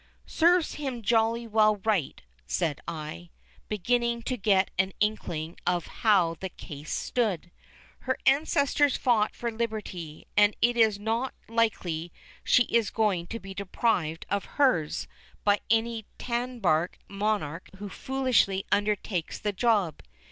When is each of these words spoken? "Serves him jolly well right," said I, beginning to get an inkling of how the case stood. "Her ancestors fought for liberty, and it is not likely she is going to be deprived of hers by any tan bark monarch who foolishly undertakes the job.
"Serves 0.25 0.73
him 0.73 1.03
jolly 1.03 1.45
well 1.45 1.75
right," 1.85 2.23
said 2.47 2.81
I, 2.87 3.29
beginning 3.69 4.23
to 4.23 4.35
get 4.35 4.71
an 4.79 4.93
inkling 4.99 5.57
of 5.67 5.85
how 5.85 6.37
the 6.39 6.49
case 6.49 6.91
stood. 6.91 7.51
"Her 7.99 8.17
ancestors 8.25 8.97
fought 8.97 9.35
for 9.35 9.51
liberty, 9.51 10.25
and 10.35 10.55
it 10.59 10.75
is 10.75 10.97
not 10.97 11.35
likely 11.47 12.11
she 12.43 12.63
is 12.63 12.89
going 12.89 13.27
to 13.27 13.39
be 13.39 13.53
deprived 13.53 14.25
of 14.27 14.45
hers 14.57 15.07
by 15.43 15.59
any 15.69 16.07
tan 16.17 16.57
bark 16.61 16.97
monarch 17.07 17.69
who 17.77 17.87
foolishly 17.87 18.65
undertakes 18.71 19.37
the 19.37 19.53
job. 19.53 20.01